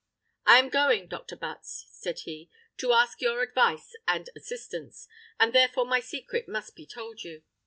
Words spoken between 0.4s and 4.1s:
"I am going, Dr. Butts," said he, "to ask your advice